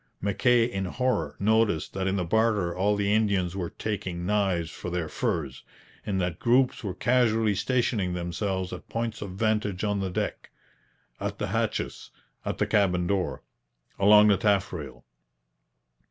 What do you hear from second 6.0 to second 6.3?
and